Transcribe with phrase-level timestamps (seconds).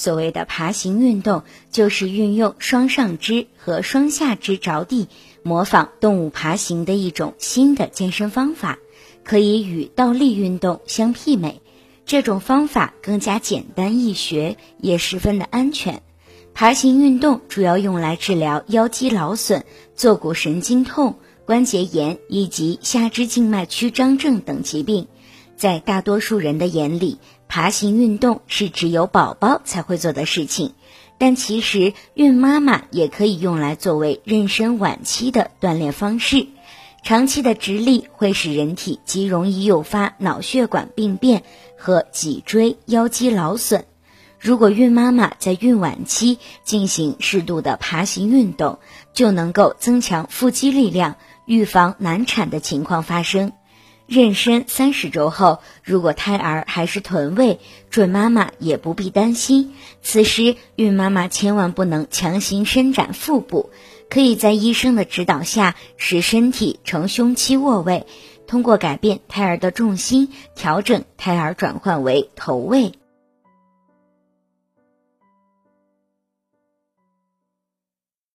[0.00, 5.08] 所谓的爬行运动，就是运用双上肢和双下肢着地，
[5.42, 8.78] 模仿动物爬行的一种新的健身方法，
[9.24, 11.60] 可以与倒立运动相媲美。
[12.06, 16.00] 这种方法更加简单易学，也十分的安全。
[16.54, 25.08] 爬行运动主要用来治疗腰肌劳损、坐骨神经痛、关节炎以及下肢静脉曲张症等疾病。
[25.60, 30.72] 在大多数人的眼里，爬行运动是只有宝宝才会做的事情，
[31.18, 36.46] 但其实孕妈妈也可以用来作为妊娠晚期的锻炼方式。
[37.02, 41.42] 长期的直立会使人体极容易诱发脑血管病变
[41.76, 43.84] 和脊椎腰肌劳损。
[44.38, 48.78] 如果孕妈妈在孕晚期进行适度的爬行运动，
[49.12, 53.52] 就能够增强腹肌力量，预防难产的情况发生。
[54.10, 57.60] 妊娠三十周后，如果胎儿还是臀位，
[57.90, 59.72] 准妈妈也不必担心。
[60.02, 63.70] 此时，孕妈妈千万不能强行伸展腹部，
[64.08, 68.04] 可以在医生的指导下，使身体呈胸期卧位，
[68.48, 72.99] 通过改变胎儿的重心，调整胎儿转换为头位。